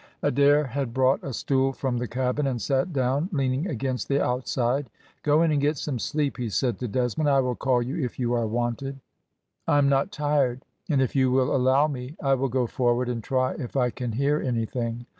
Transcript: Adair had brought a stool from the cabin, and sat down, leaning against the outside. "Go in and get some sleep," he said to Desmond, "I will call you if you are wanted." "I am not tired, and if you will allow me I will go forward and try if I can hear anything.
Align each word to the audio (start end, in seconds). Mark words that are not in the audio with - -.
Adair 0.23 0.63
had 0.63 0.95
brought 0.95 1.23
a 1.23 1.31
stool 1.31 1.71
from 1.71 1.97
the 1.99 2.07
cabin, 2.07 2.47
and 2.47 2.59
sat 2.59 2.91
down, 2.91 3.29
leaning 3.31 3.67
against 3.67 4.07
the 4.07 4.19
outside. 4.19 4.89
"Go 5.21 5.43
in 5.43 5.51
and 5.51 5.61
get 5.61 5.77
some 5.77 5.99
sleep," 5.99 6.37
he 6.37 6.49
said 6.49 6.79
to 6.79 6.87
Desmond, 6.87 7.29
"I 7.29 7.39
will 7.39 7.53
call 7.53 7.83
you 7.83 8.03
if 8.03 8.17
you 8.17 8.33
are 8.33 8.47
wanted." 8.47 8.99
"I 9.67 9.77
am 9.77 9.89
not 9.89 10.11
tired, 10.11 10.65
and 10.89 11.03
if 11.03 11.15
you 11.15 11.29
will 11.29 11.55
allow 11.55 11.85
me 11.87 12.15
I 12.19 12.33
will 12.33 12.49
go 12.49 12.65
forward 12.65 13.09
and 13.09 13.23
try 13.23 13.53
if 13.53 13.75
I 13.77 13.91
can 13.91 14.13
hear 14.13 14.39
anything. 14.41 15.05